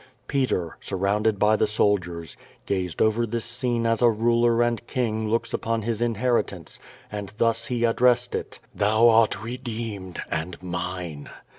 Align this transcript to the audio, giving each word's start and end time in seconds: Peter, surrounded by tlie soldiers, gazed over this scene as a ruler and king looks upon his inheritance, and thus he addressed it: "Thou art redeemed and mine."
Peter, 0.27 0.77
surrounded 0.81 1.37
by 1.37 1.55
tlie 1.55 1.67
soldiers, 1.67 2.35
gazed 2.65 3.03
over 3.03 3.23
this 3.27 3.45
scene 3.45 3.85
as 3.85 4.01
a 4.01 4.09
ruler 4.09 4.63
and 4.63 4.87
king 4.87 5.29
looks 5.29 5.53
upon 5.53 5.83
his 5.83 6.01
inheritance, 6.01 6.79
and 7.11 7.31
thus 7.37 7.67
he 7.67 7.83
addressed 7.85 8.33
it: 8.33 8.59
"Thou 8.73 9.09
art 9.09 9.43
redeemed 9.43 10.19
and 10.27 10.59
mine." 10.59 11.29